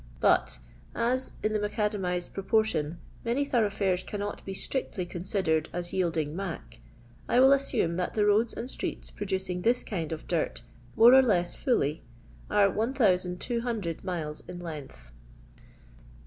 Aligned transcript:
But 0.19 0.57
as 0.95 1.33
in 1.43 1.53
the 1.53 1.59
macadamized 1.59 2.33
proportion 2.33 2.97
many 3.23 3.45
thoroughfares 3.45 4.01
cannot 4.01 4.43
be 4.43 4.55
strictly 4.55 5.05
considered 5.05 5.69
as 5.71 5.93
yielding" 5.93 6.35
mac," 6.35 6.79
I 7.29 7.39
will 7.39 7.53
assume 7.53 7.97
that 7.97 8.15
the 8.15 8.25
roads 8.25 8.51
and 8.55 8.67
streets 8.67 9.11
producing 9.11 9.61
this 9.61 9.83
kind 9.83 10.11
of 10.11 10.27
dirt, 10.27 10.63
more 10.95 11.13
or 11.13 11.21
less 11.21 11.53
fully, 11.53 12.01
are 12.49 12.71
1200 12.71 14.03
miles 14.03 14.41
in 14.47 14.59
length. 14.59 15.11